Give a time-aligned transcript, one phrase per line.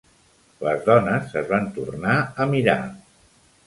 [0.67, 2.83] Les dones es van tornar a mirar.